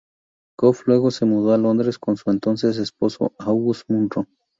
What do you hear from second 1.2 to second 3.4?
mudó a Londres con su entonces esposo,